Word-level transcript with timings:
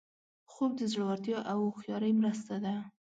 خوب 0.51 0.71
د 0.79 0.81
زړورتیا 0.93 1.39
او 1.51 1.59
هوښیارۍ 1.65 2.11
مرسته 2.21 2.55
ده 2.63 2.75